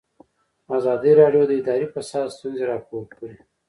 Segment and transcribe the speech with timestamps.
[0.77, 3.35] ازادي راډیو د اداري فساد ستونزې راپور کړي.